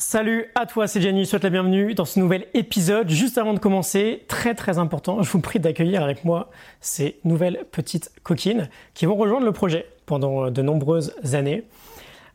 [0.00, 3.08] Salut à toi, c'est Jenny, je souhaite la bienvenue dans ce nouvel épisode.
[3.08, 7.64] Juste avant de commencer, très très important, je vous prie d'accueillir avec moi ces nouvelles
[7.72, 11.64] petites coquines qui vont rejoindre le projet pendant euh, de nombreuses années.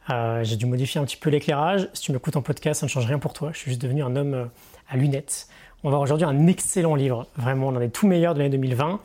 [0.09, 1.87] Euh, j'ai dû modifier un petit peu l'éclairage.
[1.93, 3.51] Si tu m'écoutes en podcast, ça ne change rien pour toi.
[3.53, 4.45] Je suis juste devenu un homme euh,
[4.89, 5.47] à lunettes.
[5.85, 8.99] On va aujourd'hui un excellent livre, vraiment l'un des tout meilleurs de l'année 2020,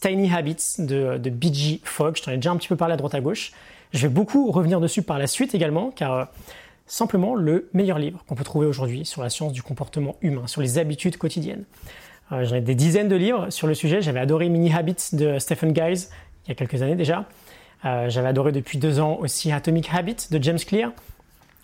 [0.00, 1.80] Tiny Habits de, de B.G.
[1.82, 2.16] Fogg.
[2.16, 3.50] Je t'en ai déjà un petit peu parlé à droite à gauche.
[3.92, 6.28] Je vais beaucoup revenir dessus par la suite également, car
[6.86, 10.60] simplement le meilleur livre qu'on peut trouver aujourd'hui sur la science du comportement humain, sur
[10.60, 11.64] les habitudes quotidiennes.
[12.32, 14.02] Euh, J'en ai des dizaines de livres sur le sujet.
[14.02, 16.08] J'avais adoré Mini Habits de Stephen Guys
[16.46, 17.24] il y a quelques années déjà.
[17.84, 20.92] Euh, J'avais adoré depuis deux ans aussi Atomic Habits de James Clear.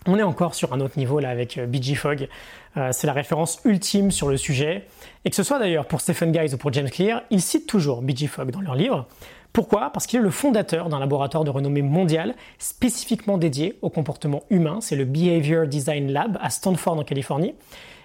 [0.07, 2.29] On est encore sur un autre niveau là avec euh, BG Fogg.
[2.77, 4.87] Euh, c'est la référence ultime sur le sujet.
[5.25, 8.01] Et que ce soit d'ailleurs pour Stephen Guys ou pour James Clear, ils citent toujours
[8.01, 9.07] BG Fogg dans leurs livres.
[9.53, 9.91] Pourquoi?
[9.91, 14.79] Parce qu'il est le fondateur d'un laboratoire de renommée mondiale spécifiquement dédié au comportement humain.
[14.81, 17.55] C'est le Behavior Design Lab à Stanford en Californie.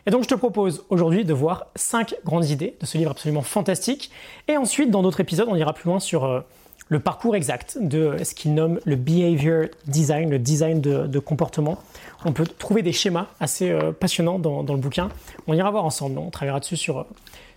[0.07, 3.41] Et donc je te propose aujourd'hui de voir cinq grandes idées de ce livre absolument
[3.41, 4.11] fantastique.
[4.47, 6.41] Et ensuite, dans d'autres épisodes, on ira plus loin sur euh,
[6.89, 11.79] le parcours exact de ce qu'il nomme le behavior design, le design de, comportement.
[12.23, 15.09] On peut trouver des schémas assez euh, passionnants dans, le bouquin.
[15.47, 17.03] On ira voir ensemble, on travaillera dessus sur, euh,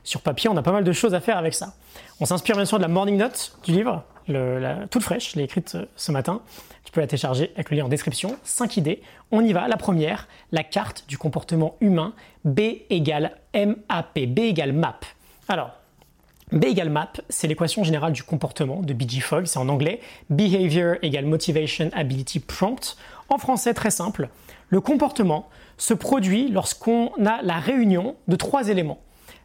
[0.09, 0.49] sur papier.
[0.51, 1.75] On a pas mal de choses à faire avec ça.
[2.21, 5.45] On s'inspire bien sûr de la morning note du livre, la, toute fraîche, je l'ai
[5.45, 6.43] écrite euh, ce matin.
[6.85, 8.37] Tu peux la télécharger avec le lien en description.
[8.45, 9.03] Cinq idées.
[9.31, 9.69] On y va.
[9.69, 12.15] La première, la carte du comportement humain.
[12.45, 14.19] B égale MAP.
[14.19, 15.05] B égale MAP.
[15.49, 15.73] Alors,
[16.53, 19.21] B égale MAP, c'est l'équation générale du comportement de B.G.
[19.21, 20.01] Fogg, c'est en anglais.
[20.31, 22.97] Behavior égale Motivation Ability Prompt.
[23.29, 24.29] En français, très simple.
[24.71, 28.99] Le comportement se produit lorsqu'on a la réunion de trois éléments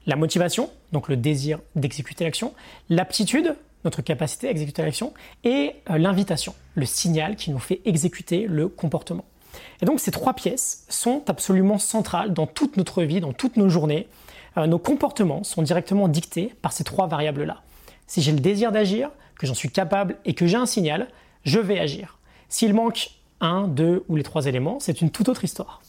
[0.06, 2.54] la motivation, donc le désir d'exécuter l'action,
[2.90, 8.48] l'aptitude, notre capacité à exécuter l'action, et euh, l'invitation, le signal qui nous fait exécuter
[8.48, 9.26] le comportement.
[9.82, 13.70] Et donc ces trois pièces sont absolument centrales dans toute notre vie, dans toutes nos
[13.70, 14.08] journées.
[14.58, 17.62] Euh, nos comportements sont directement dictés par ces trois variables-là.
[18.08, 21.08] Si j'ai le désir d'agir, que j'en suis capable et que j'ai un signal,
[21.44, 22.20] je vais agir.
[22.50, 23.12] S'il manque
[23.42, 25.82] un, deux ou les trois éléments, c'est une toute autre histoire.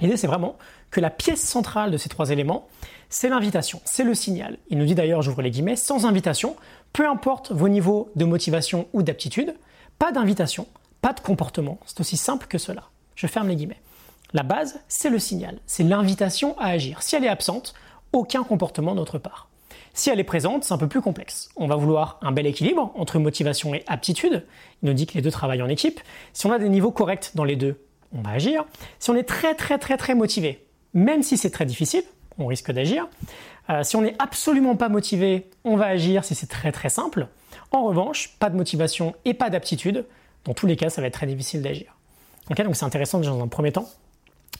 [0.00, 0.56] L'idée, c'est vraiment
[0.90, 2.66] que la pièce centrale de ces trois éléments,
[3.12, 4.56] c'est l'invitation, c'est le signal.
[4.70, 6.56] Il nous dit d'ailleurs, j'ouvre les guillemets, sans invitation,
[6.94, 9.54] peu importe vos niveaux de motivation ou d'aptitude,
[9.98, 10.66] pas d'invitation,
[11.02, 11.78] pas de comportement.
[11.84, 12.84] C'est aussi simple que cela.
[13.14, 13.82] Je ferme les guillemets.
[14.32, 17.02] La base, c'est le signal, c'est l'invitation à agir.
[17.02, 17.74] Si elle est absente,
[18.14, 19.50] aucun comportement de notre part.
[19.92, 21.50] Si elle est présente, c'est un peu plus complexe.
[21.56, 24.46] On va vouloir un bel équilibre entre motivation et aptitude.
[24.82, 26.00] Il nous dit que les deux travaillent en équipe.
[26.32, 27.78] Si on a des niveaux corrects dans les deux,
[28.16, 28.64] on va agir.
[28.98, 32.04] Si on est très très très très motivé, même si c'est très difficile,
[32.42, 33.08] on risque d'agir.
[33.70, 37.28] Euh, si on n'est absolument pas motivé, on va agir si c'est très très simple.
[37.70, 40.04] En revanche, pas de motivation et pas d'aptitude,
[40.44, 41.96] dans tous les cas, ça va être très difficile d'agir.
[42.48, 43.88] donc c'est intéressant dans un premier temps,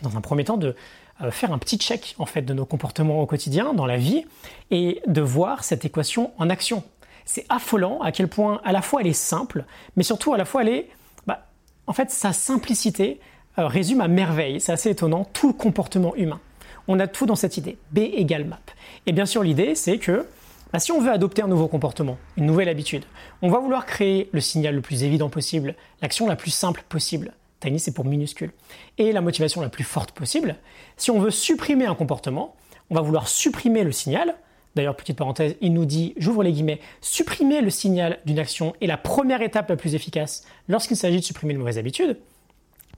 [0.02, 0.76] dans un premier temps de
[1.22, 4.24] euh, faire un petit check en fait de nos comportements au quotidien, dans la vie,
[4.70, 6.84] et de voir cette équation en action.
[7.24, 9.64] C'est affolant à quel point à la fois elle est simple,
[9.96, 10.88] mais surtout à la fois elle est,
[11.26, 11.46] bah,
[11.86, 13.20] en fait, sa simplicité
[13.58, 16.40] euh, résume à merveille, c'est assez étonnant, tout comportement humain.
[16.88, 18.60] On a tout dans cette idée, B égale map.
[19.06, 20.26] Et bien sûr, l'idée, c'est que
[20.72, 23.04] bah, si on veut adopter un nouveau comportement, une nouvelle habitude,
[23.42, 27.32] on va vouloir créer le signal le plus évident possible, l'action la plus simple possible.
[27.60, 28.52] Tiny, c'est pour minuscule.
[28.98, 30.56] Et la motivation la plus forte possible.
[30.96, 32.56] Si on veut supprimer un comportement,
[32.90, 34.34] on va vouloir supprimer le signal.
[34.74, 38.86] D'ailleurs, petite parenthèse, il nous dit, j'ouvre les guillemets, supprimer le signal d'une action est
[38.86, 42.16] la première étape la plus efficace lorsqu'il s'agit de supprimer une mauvaise habitude.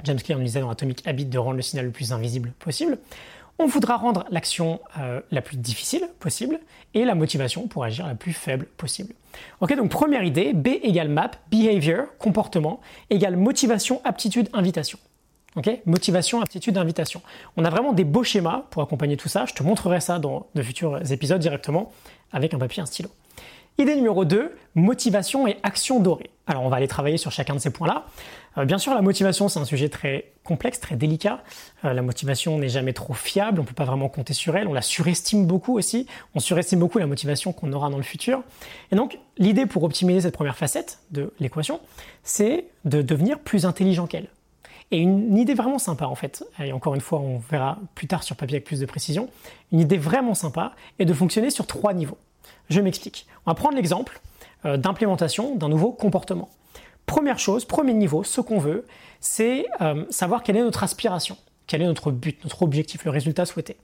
[0.05, 2.99] James Clear nous disait dans Atomic Habit de rendre le signal le plus invisible possible.
[3.59, 6.59] On voudra rendre l'action euh, la plus difficile possible
[6.93, 9.15] et la motivation pour agir la plus faible possible.
[9.61, 14.99] Ok, donc première idée, B égale map, behavior, comportement, égale motivation, aptitude, invitation.
[15.87, 17.23] Motivation, aptitude, invitation.
[17.57, 19.45] On a vraiment des beaux schémas pour accompagner tout ça.
[19.47, 21.93] Je te montrerai ça dans de futurs épisodes directement
[22.33, 23.09] avec un papier et un stylo.
[23.77, 26.31] Idée numéro 2, motivation et action dorée.
[26.47, 28.07] Alors on va aller travailler sur chacun de ces points-là.
[28.57, 31.43] Euh, bien sûr, la motivation, c'est un sujet très complexe, très délicat.
[31.85, 34.69] Euh, la motivation n'est jamais trop fiable, on ne peut pas vraiment compter sur elle,
[34.69, 36.07] on la surestime beaucoup aussi,
[36.37, 38.45] on surestime beaucoup la motivation qu'on aura dans le futur.
[38.93, 41.81] Et donc, l'idée pour optimiser cette première facette de l'équation,
[42.23, 44.29] c'est de devenir plus intelligent qu'elle.
[44.93, 48.23] Et une idée vraiment sympa en fait, et encore une fois on verra plus tard
[48.23, 49.31] sur papier avec plus de précision,
[49.73, 52.19] une idée vraiment sympa est de fonctionner sur trois niveaux.
[52.71, 53.27] Je m'explique.
[53.47, 54.21] On va prendre l'exemple
[54.65, 56.49] euh, d'implémentation d'un nouveau comportement.
[57.07, 58.87] Première chose, premier niveau, ce qu'on veut,
[59.21, 61.37] c'est euh, savoir quelle est notre aspiration,
[61.67, 63.77] quel est notre but, notre objectif, le résultat souhaité.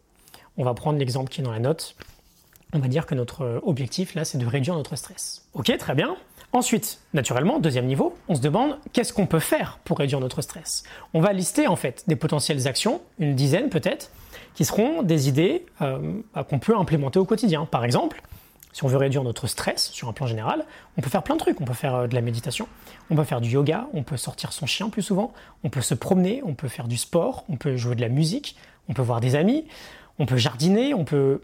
[0.56, 1.96] On va prendre l'exemple qui est dans la note.
[2.72, 5.46] On va dire que notre euh, objectif là, c'est de réduire notre stress.
[5.54, 6.16] Ok, très bien.
[6.52, 10.82] Ensuite, naturellement, deuxième niveau, on se demande qu'est-ce qu'on peut faire pour réduire notre stress.
[11.14, 14.10] On va lister en fait des potentielles actions, une dizaine peut-être,
[14.54, 17.66] qui seront des idées euh, qu'on peut implémenter au quotidien.
[17.66, 18.22] Par exemple,
[18.72, 20.64] si on veut réduire notre stress sur un plan général,
[20.96, 21.60] on peut faire plein de trucs.
[21.60, 22.68] On peut faire euh, de la méditation,
[23.10, 25.32] on peut faire du yoga, on peut sortir son chien plus souvent,
[25.64, 28.56] on peut se promener, on peut faire du sport, on peut jouer de la musique,
[28.88, 29.66] on peut voir des amis,
[30.18, 31.42] on peut jardiner, on peut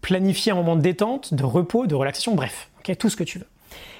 [0.00, 3.46] planifier un moment de détente, de repos, de relaxation, bref, tout ce que tu veux.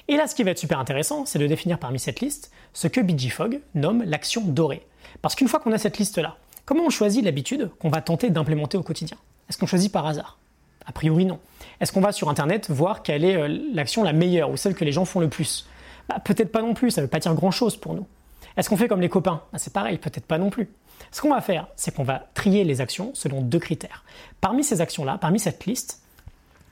[0.08, 2.88] Et là, ce qui va être super intéressant, c'est de définir parmi cette liste ce
[2.88, 4.84] que BG Fogg nomme l'action dorée.
[5.20, 8.76] Parce qu'une fois qu'on a cette liste-là, comment on choisit l'habitude qu'on va tenter d'implémenter
[8.76, 9.16] au quotidien?
[9.48, 10.38] Est-ce qu'on choisit par hasard?
[10.87, 11.38] A priori, non.
[11.81, 14.84] Est-ce qu'on va sur Internet voir quelle est euh, l'action la meilleure ou celle que
[14.84, 15.67] les gens font le plus?
[16.08, 18.06] Bah, Peut-être pas non plus, ça ne veut pas dire grand-chose pour nous.
[18.56, 19.43] Est-ce qu'on fait comme les copains?
[19.52, 20.69] Bah, C'est pareil, peut-être pas non plus.
[21.11, 24.05] Ce qu'on va faire, c'est qu'on va trier les actions selon deux critères.
[24.40, 26.02] Parmi ces actions-là, parmi cette liste,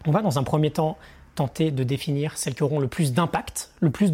[0.06, 0.96] on va dans un premier temps
[1.34, 4.12] tenter de définir celles qui auront le plus d'impact, le plus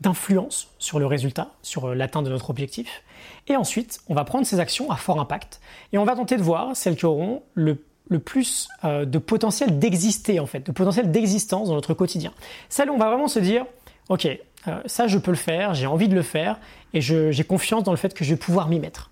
[0.00, 3.02] d'influence sur le résultat, sur euh, l'atteinte de notre objectif.
[3.46, 5.60] Et ensuite, on va prendre ces actions à fort impact
[5.92, 7.84] et on va tenter de voir celles qui auront le,
[8.18, 12.32] plus euh, de potentiel d'exister en fait, de potentiel d'existence dans notre quotidien.
[12.68, 13.64] Celles où on va vraiment se dire,
[14.08, 16.58] ok, euh, ça je peux le faire, j'ai envie de le faire
[16.92, 19.10] et j'ai confiance dans le fait que je vais pouvoir m'y mettre.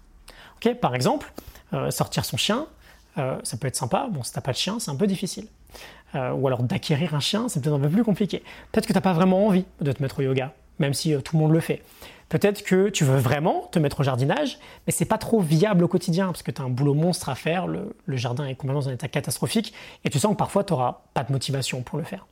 [0.57, 1.33] Ok, par exemple,
[1.91, 2.67] sortir son chien,
[3.17, 4.07] ça peut être sympa.
[4.09, 5.49] Bon, si t'as pas de chien, c'est un peu difficile.
[6.15, 8.43] Euh, ou alors d'acquérir un chien, c'est peut-être un peu plus compliqué.
[8.71, 11.21] Peut-être que tu n'as pas vraiment envie de te mettre au yoga, même si euh,
[11.21, 11.83] tout le monde le fait.
[12.33, 15.89] Peut-être que tu veux vraiment te mettre au jardinage, mais c'est pas trop viable au
[15.89, 18.89] quotidien parce que tu as un boulot monstre à faire, le, jardin est complètement dans
[18.89, 19.75] un état catastrophique
[20.07, 22.27] et tu sens que parfois tu n'auras pas de motivation pour le faire.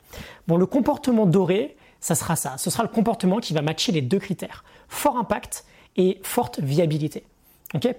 [0.49, 2.57] Bon, le comportement doré, ça sera ça.
[2.57, 5.67] Ce sera le comportement qui va matcher les deux critères fort impact
[5.99, 7.23] et forte viabilité.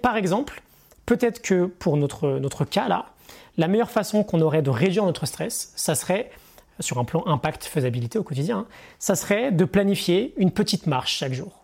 [0.02, 0.64] Par exemple,
[1.06, 3.12] peut-être que pour notre, notre cas là,
[3.58, 6.32] la meilleure façon qu'on aurait de réduire notre stress, ça serait,
[6.80, 8.66] sur un plan impact faisabilité au quotidien,
[8.98, 11.61] ça serait de planifier une petite marche chaque jour.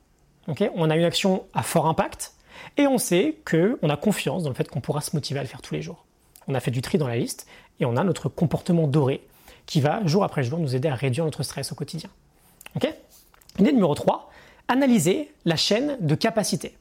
[0.48, 2.34] On a une action à fort impact
[2.78, 5.50] et on sait qu'on a confiance dans le fait qu'on pourra se motiver à le
[5.50, 6.06] faire tous les jours.
[6.48, 7.48] On a fait du tri dans la liste
[7.80, 9.22] et on a notre comportement doré
[9.66, 12.10] qui va jour après jour nous aider à réduire notre stress au quotidien.
[13.60, 14.30] Idée numéro 3,
[14.68, 16.76] analyser la chaîne de capacité.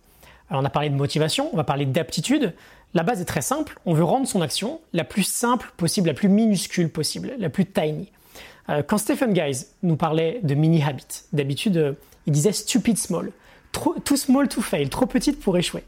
[0.50, 2.52] Alors on a parlé de motivation, on va parler d'aptitude.
[2.92, 6.14] La base est très simple, on veut rendre son action la plus simple possible, la
[6.14, 8.12] plus minuscule possible, la plus tiny.
[8.68, 11.92] Euh, quand Stephen Guys nous parlait de mini habits, d'habitude euh,
[12.26, 13.32] il disait stupid small,
[13.76, 15.84] trop, too small to fail, trop petite pour échouer.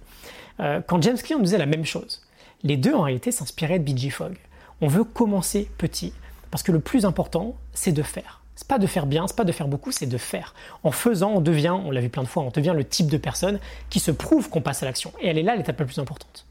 [0.61, 2.23] Euh, quand James Clear disait la même chose,
[2.63, 4.37] les deux en réalité s'inspiraient de BG Fogg.
[4.83, 6.13] On veut commencer petit,
[6.51, 8.43] parce que le plus important, c'est de faire.
[8.57, 10.55] C'est pas de faire bien, c'est pas de faire beaucoup, c'est de faire.
[10.83, 13.17] En faisant, on devient, on l'a vu plein de fois, on devient le type de
[13.17, 13.59] personne
[13.89, 15.13] qui se prouve qu'on passe à l'action.
[15.21, 16.45] Et elle est là l'étape la plus importante.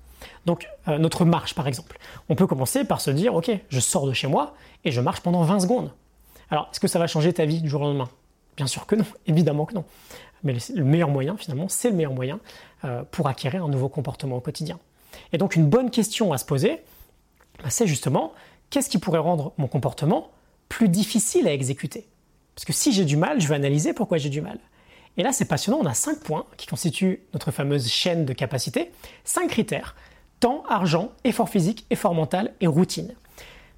[0.45, 1.99] Donc euh, notre marche par exemple.
[2.29, 4.55] On peut commencer par se dire ok, je sors de chez moi
[4.85, 5.91] et je marche pendant 20 secondes.
[6.49, 8.09] Alors est-ce que ça va changer ta vie du jour au lendemain?
[8.55, 9.85] Bien sûr que non, évidemment que non.
[10.43, 12.39] Mais le meilleur moyen finalement, c'est le meilleur moyen
[12.85, 14.79] euh, pour acquérir un nouveau comportement au quotidien.
[15.33, 16.81] Et donc une bonne question à se poser,
[17.63, 18.33] bah, c'est justement
[18.69, 20.31] qu'est-ce qui pourrait rendre mon comportement
[20.69, 22.07] plus difficile à exécuter?
[22.55, 24.59] Parce que si j'ai du mal, je vais analyser pourquoi j'ai du mal.
[25.17, 28.91] Et là, c'est passionnant, on a cinq points qui constituent notre fameuse chaîne de capacité,
[29.23, 29.95] cinq critères,
[30.39, 33.15] temps, argent, effort physique, effort mental et routine.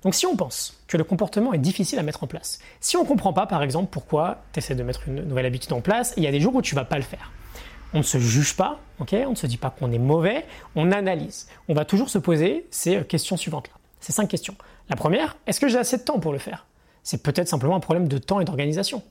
[0.04, 3.04] Donc si on pense que le comportement est difficile à mettre en place, si on
[3.04, 6.14] ne comprend pas par exemple pourquoi tu essaies de mettre une nouvelle habitude en place,
[6.16, 7.32] il y a des jours où tu vas pas le faire.
[7.94, 11.48] On ne se juge pas, on ne se dit pas qu'on est mauvais, on analyse.
[11.68, 13.74] On va toujours se poser ces questions suivantes-là.
[14.00, 14.56] Ces cinq questions.
[14.90, 16.68] La première, est-ce que j'ai assez de temps pour le faire?
[17.04, 19.04] C'est peut-être simplement un problème de temps et d'organisation.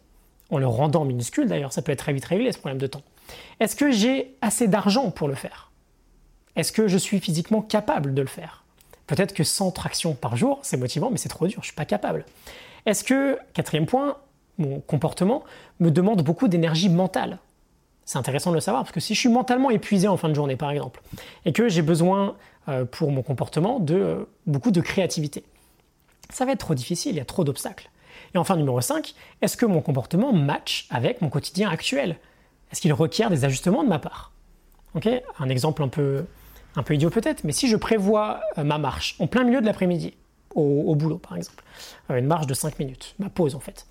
[0.51, 3.03] En le rendant minuscule d'ailleurs, ça peut être très vite réglé ce problème de temps.
[3.61, 5.71] Est-ce que j'ai assez d'argent pour le faire?
[6.57, 8.65] Est-ce que je suis physiquement capable de le faire?
[9.09, 11.75] Peut-être que 100 tractions par jour, c'est motivant, mais c'est trop dur, je ne suis
[11.75, 12.25] pas capable.
[12.87, 14.19] Est-ce que, quatrième point,
[14.59, 15.45] mon comportement
[15.81, 17.39] me demande beaucoup d'énergie mentale?
[18.05, 20.35] C'est intéressant de le savoir, parce que si je suis mentalement épuisé en fin de
[20.35, 21.03] journée, par exemple,
[21.47, 22.37] et que j'ai besoin
[22.69, 25.43] euh, pour mon comportement de euh, beaucoup de créativité,
[26.31, 27.91] ça va être trop difficile, il y a trop d'obstacles.
[28.35, 32.19] Et enfin, numéro 5, est-ce que mon comportement match avec mon quotidien actuel?
[32.71, 34.33] Est-ce qu'il requiert des ajustements de ma part?
[35.39, 36.25] Un exemple un peu,
[36.77, 39.67] un peu idiot peut-être, mais si je prévois euh, ma marche en plein milieu de
[39.67, 40.15] l'après-midi,
[40.55, 41.63] au, boulot par exemple,
[42.11, 43.87] euh, une marche de 5 minutes, ma pause en fait,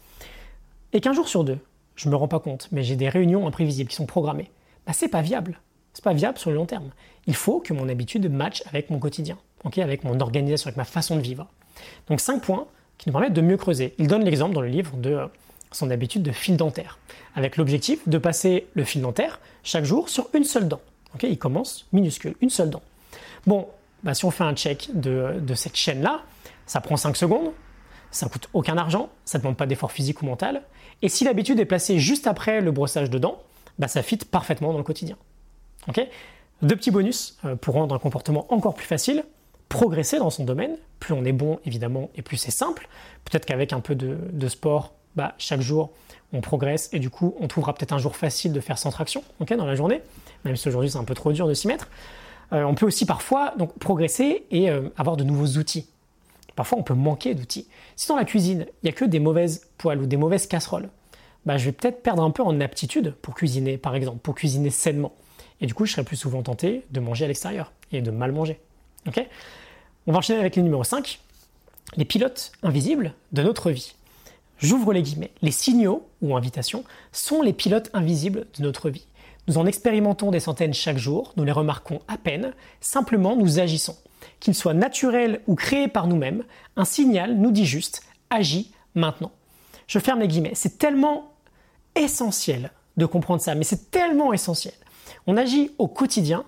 [0.93, 1.59] et qu'un jour sur deux,
[1.95, 4.51] je ne me rends pas compte, mais j'ai des réunions imprévisibles qui sont programmées,
[4.85, 5.59] bah, c'est pas viable.
[5.93, 6.91] C'est pas viable sur le long terme.
[7.25, 9.37] Il faut que mon habitude matche avec mon quotidien,
[9.77, 11.47] avec mon organisation, avec ma façon de vivre.
[12.07, 12.67] Donc 5 points
[12.97, 13.95] qui nous permettent de mieux creuser.
[13.97, 15.27] Il donne l'exemple dans le livre de euh,
[15.71, 16.99] son habitude de fil dentaire,
[17.35, 20.81] avec l'objectif de passer le fil dentaire chaque jour sur une seule dent.
[21.23, 22.81] Il commence minuscule, une seule dent.
[23.45, 23.67] Bon,
[24.03, 26.21] bah, si on fait un check de, cette chaîne-là,
[26.65, 27.51] ça prend 5 secondes.
[28.11, 30.63] ça coûte aucun argent, ça ne demande pas d'effort physique ou mental,
[31.01, 33.41] et si l'habitude est placée juste après le brossage de dents,
[33.79, 35.17] bah, ça fit parfaitement dans le quotidien.
[36.61, 39.23] Deux petits bonus euh, pour rendre un comportement encore plus facile,
[39.69, 42.87] progresser dans son domaine, plus on est bon évidemment et plus c'est simple,
[43.25, 45.91] peut-être qu'avec un peu de, sport, bah, chaque jour
[46.31, 49.23] on progresse et du coup on trouvera peut-être un jour facile de faire 100 tractions
[49.49, 50.01] dans la journée,
[50.45, 51.89] même si aujourd'hui c'est un peu trop dur de s'y mettre.
[52.53, 55.89] Euh, on peut aussi parfois donc, progresser et euh, avoir de nouveaux outils.
[56.55, 57.67] Parfois, on peut manquer d'outils.
[57.95, 60.89] Si dans la cuisine, il n'y a que des mauvaises poêles ou des mauvaises casseroles,
[61.45, 64.69] bah, je vais peut-être perdre un peu en aptitude pour cuisiner, par exemple, pour cuisiner
[64.69, 65.13] sainement.
[65.61, 68.31] Et du coup, je serai plus souvent tenté de manger à l'extérieur et de mal
[68.31, 68.59] manger.
[70.07, 71.19] on va enchaîner avec le numéro 5,
[71.95, 73.93] les pilotes invisibles de notre vie.
[74.59, 75.31] J'ouvre les guillemets.
[75.41, 79.07] Les signaux ou invitations sont les pilotes invisibles de notre vie.
[79.47, 83.95] Nous en expérimentons des centaines chaque jour, nous les remarquons à peine, simplement nous agissons.
[84.39, 86.43] Qu'ils soient naturels ou créés par nous-mêmes,
[86.75, 89.31] un signal nous dit juste agis maintenant.
[89.87, 90.51] Je ferme les guillemets.
[90.53, 91.31] C'est tellement
[91.95, 94.73] essentiel de comprendre ça, mais c'est tellement essentiel.
[95.27, 96.43] On agit au quotidien.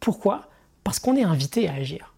[0.00, 0.48] Pourquoi?
[0.82, 2.14] Parce qu'on est invité à agir.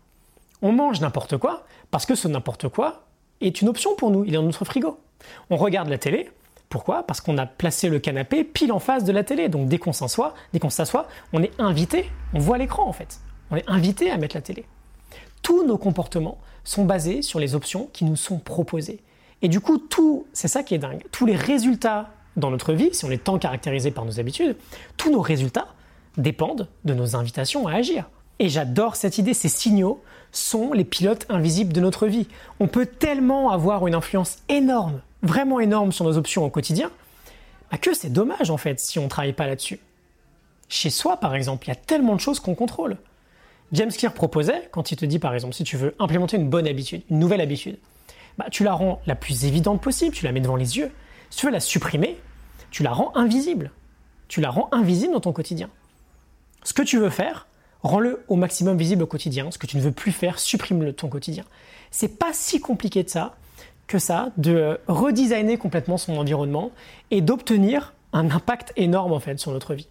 [0.62, 3.06] On mange n'importe quoi parce que ce n'importe quoi
[3.42, 4.24] est une option pour nous.
[4.24, 4.98] Il est dans notre frigo.
[5.50, 6.30] On regarde la télé
[6.72, 7.02] pourquoi?
[7.02, 9.50] Parce qu'on a placé le canapé pile en face de la télé.
[9.50, 13.20] Donc dès qu'on s'assoit, dès qu'on s'assoit, on est invité, on voit l'écran en fait.
[13.50, 14.64] On est invité à mettre la télé.
[15.42, 19.00] Tous nos comportements sont basés sur les options qui nous sont proposées.
[19.42, 21.04] Et du coup, tout, c'est ça qui est dingue.
[21.12, 24.56] Tous les résultats dans notre vie, si on est tant caractérisé par nos habitudes,
[24.96, 25.68] tous nos résultats
[26.16, 28.08] dépendent de nos invitations à agir.
[28.38, 32.28] Et j'adore cette idée, ces signaux sont les pilotes invisibles de notre vie.
[32.60, 36.90] On peut tellement avoir une influence énorme vraiment énorme sur nos options au quotidien,
[37.70, 39.80] bah que c'est dommage en fait si on ne travaille pas là-dessus.
[40.68, 42.96] Chez soi, par exemple, il y a tellement de choses qu'on contrôle.
[43.72, 46.66] James Clear proposait, quand il te dit par exemple, si tu veux implémenter une bonne
[46.66, 47.78] habitude, une nouvelle habitude,
[48.38, 50.90] bah, tu la rends la plus évidente possible, tu la mets devant les yeux.
[51.30, 52.18] Si tu veux la supprimer,
[52.70, 53.70] tu la rends invisible.
[54.28, 55.68] Tu la rends invisible dans ton quotidien.
[56.62, 57.46] Ce que tu veux faire,
[57.82, 59.50] rends-le au maximum visible au quotidien.
[59.50, 61.44] Ce que tu ne veux plus faire, supprime-le ton quotidien.
[61.90, 63.36] C'est pas si compliqué de ça
[63.92, 66.70] que ça de redesigner complètement son environnement
[67.10, 69.86] et d'obtenir un impact énorme en fait sur notre vie.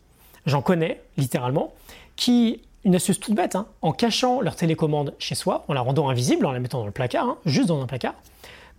[0.48, 1.72] J'en connais littéralement
[2.16, 6.10] qui une astuce toute bête, hein, en cachant leur télécommande chez soi, en la rendant
[6.10, 8.16] invisible, en la mettant dans le placard, hein, juste dans un placard,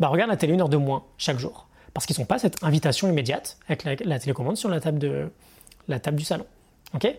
[0.00, 1.68] bah regarde la télé une heure de moins chaque jour.
[1.94, 5.30] Parce qu'ils n'ont pas cette invitation immédiate avec la, télécommande sur la table, de,
[5.86, 6.46] la table du salon.
[6.94, 7.14] ok?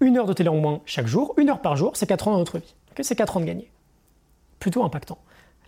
[0.00, 2.32] Une heure de télé en moins chaque jour, une heure par jour, c'est 4 ans
[2.32, 2.74] dans notre vie.
[3.00, 3.70] c'est 4 ans de gagner.
[4.58, 5.16] Plutôt impactant.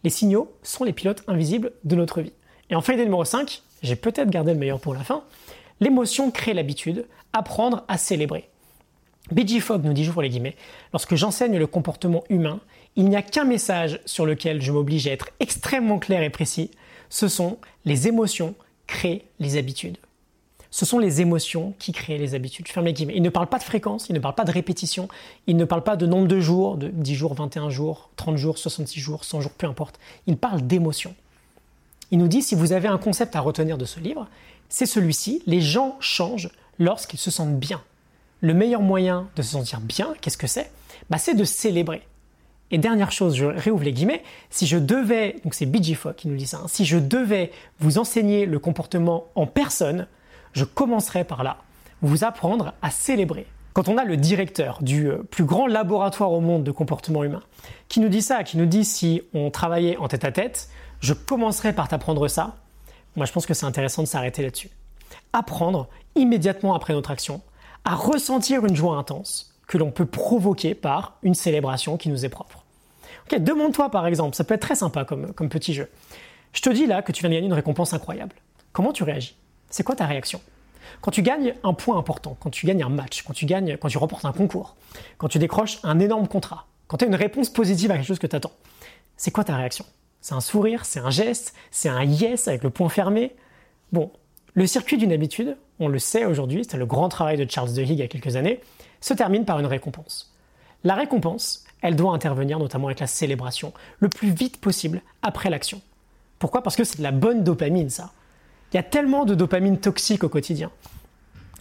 [0.04, 2.32] Les signaux sont les pilotes invisibles de notre vie.
[2.70, 5.24] Et enfin, idée numéro 5, j'ai peut-être gardé le meilleur pour la fin,
[5.80, 8.48] l'émotion crée l'habitude, apprendre à célébrer.
[9.30, 9.60] B.G.
[9.60, 10.56] Fogg nous dit, j'ouvre les guillemets,
[10.92, 12.60] lorsque j'enseigne le comportement humain,
[12.96, 16.70] il n'y a qu'un message sur lequel je m'oblige à être extrêmement clair et précis,
[17.10, 18.54] ce sont les émotions
[18.86, 19.98] créent les habitudes
[20.70, 22.66] ce sont les émotions qui créent les habitudes.
[22.66, 23.14] Je ferme les guillemets.
[23.16, 25.08] Il ne parle pas de fréquence, il ne parle pas de répétition,
[25.46, 28.58] il ne parle pas de nombre de jours, de 10 jours, 21 jours, 30 jours,
[28.58, 29.98] 66 jours, 100 jours, peu importe.
[30.26, 31.14] Il parle d'émotions.
[32.10, 34.26] Il nous dit, si vous avez un concept à retenir de ce livre,
[34.68, 37.82] c'est celui-ci, les gens changent lorsqu'ils se sentent bien.
[38.40, 40.70] Le meilleur moyen de se sentir bien, qu'est-ce que c'est?
[41.10, 42.02] Bah, C'est de célébrer.
[42.70, 46.36] Et dernière chose, je réouvre les guillemets, si je devais, donc c'est BG qui nous
[46.36, 50.06] dit ça, hein, si je devais vous enseigner le comportement en personne,
[50.52, 51.58] je commencerai par là,
[52.02, 53.46] vous apprendre à célébrer.
[53.72, 57.42] Quand on a le directeur du euh, plus grand laboratoire au monde de comportement humain
[57.88, 60.68] qui nous dit ça, qui nous dit si on travaillait en tête à tête,
[61.00, 62.56] je commencerai par t'apprendre ça,
[63.14, 64.70] moi je pense que c'est intéressant de s'arrêter là-dessus.
[65.32, 67.40] Apprendre immédiatement après notre action
[67.84, 72.30] à ressentir une joie intense que l'on peut provoquer par une célébration qui nous est
[72.30, 72.64] propre.
[73.26, 75.88] Ok, demande-toi par exemple, ça peut être très sympa comme, comme petit jeu.
[76.52, 78.34] Je te dis là que tu viens de gagner une récompense incroyable.
[78.72, 79.36] Comment tu réagis?
[79.70, 80.40] C'est quoi ta réaction?
[81.00, 83.88] Quand tu gagnes un point important, quand tu gagnes un match, quand tu gagnes, quand
[83.88, 84.76] tu remportes un concours,
[85.18, 88.18] quand tu décroches un énorme contrat, quand tu as une réponse positive à quelque chose
[88.18, 88.52] que tu attends,
[89.16, 89.84] c'est quoi ta réaction?
[90.20, 93.36] C'est un sourire, c'est un geste, c'est un yes avec le point fermé?
[93.92, 94.10] Bon,
[94.54, 97.82] le circuit d'une habitude, on le sait aujourd'hui, c'est le grand travail de Charles de
[97.82, 98.60] Higg il y a quelques années,
[99.00, 100.34] se termine par une récompense.
[100.84, 105.80] La récompense, elle doit intervenir notamment avec la célébration, le plus vite possible après l'action.
[106.38, 106.62] Pourquoi?
[106.62, 108.12] Parce que c'est de la bonne dopamine, ça.
[108.72, 110.70] Il y a tellement de dopamine toxique au quotidien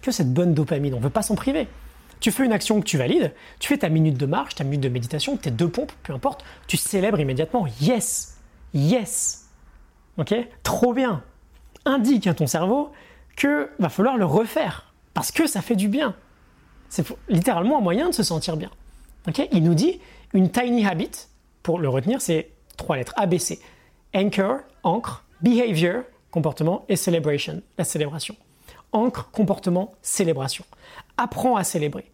[0.01, 1.67] que cette bonne dopamine, on ne veut pas s'en priver.
[2.19, 4.81] Tu fais une action que tu valides, tu fais ta minute de marche, ta minute
[4.81, 7.67] de méditation, tes deux pompes, peu importe, tu célèbres immédiatement.
[7.81, 8.37] Yes,
[8.73, 9.49] yes.
[10.17, 10.33] Ok?
[10.63, 11.23] Trop bien.
[11.85, 12.91] Indique à ton cerveau
[13.35, 16.15] que va falloir le refaire parce que ça fait du bien.
[16.89, 18.71] C'est littéralement un moyen de se sentir bien.
[19.27, 19.47] Ok?
[19.51, 19.99] Il nous dit
[20.33, 21.11] une tiny habit,
[21.63, 23.59] pour le retenir, c'est trois lettres ABC.
[24.15, 28.35] Anchor, ancre, behavior, comportement, et celebration, la célébration.
[28.91, 30.65] Ancre, comportement, célébration.
[31.17, 32.05] Apprends à célébrer.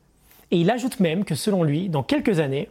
[0.52, 2.70] Et il ajoute même que selon lui, dans quelques années,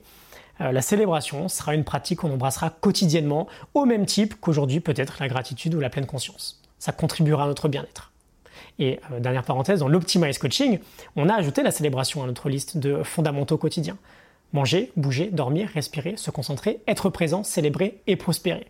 [0.60, 5.28] euh, la célébration sera une pratique qu'on embrassera quotidiennement, au même type qu'aujourd'hui peut-être la
[5.28, 6.62] gratitude ou la pleine conscience.
[6.78, 8.12] Ça contribuera à notre bien-être.
[8.78, 10.78] Et euh, dernière parenthèse, dans l'Optimize Coaching,
[11.16, 13.98] on a ajouté la célébration à notre liste de fondamentaux quotidiens.
[14.52, 18.66] Manger, bouger, dormir, respirer, se concentrer, être présent, célébrer et prospérer.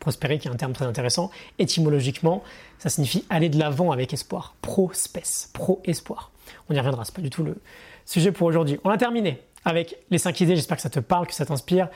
[0.00, 1.30] Prospérer qui est un terme très intéressant.
[1.58, 2.42] Étymologiquement,
[2.78, 4.54] ça signifie aller de l'avant avec espoir.
[4.62, 6.30] Pro-spèce, pro-espoir.
[6.68, 7.56] On y reviendra, c'est pas du tout le,
[8.04, 8.78] sujet pour aujourd'hui.
[8.84, 11.88] On a terminé avec les 5 idées, j'espère que ça te parle, que ça t'inspire.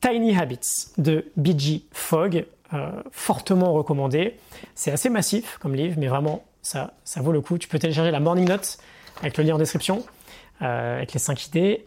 [0.00, 4.36] Tiny Habits de BG Fogg, euh, fortement recommandé.
[4.74, 7.58] C'est assez massif comme livre, mais vraiment, ça, ça vaut le coup.
[7.58, 8.78] Tu peux télécharger la Morning Note
[9.20, 10.04] avec le lien en description,
[10.62, 11.84] euh, avec les 5 idées.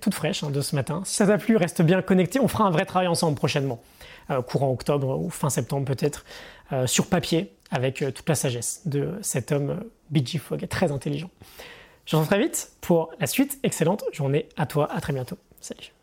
[0.00, 1.02] Toute fraîche hein, de ce matin.
[1.04, 2.40] Si ça t'a plu, reste bien connecté.
[2.40, 3.80] On fera un vrai travail ensemble prochainement,
[4.30, 6.24] euh, courant octobre ou fin septembre peut-être,
[6.84, 11.30] sur papier, avec toute la sagesse de cet homme BG Fogg, très intelligent.
[12.04, 13.58] Je vous très vite pour la suite.
[13.62, 14.90] Excellente journée à toi.
[14.92, 15.36] À très bientôt.
[15.60, 15.97] Salut.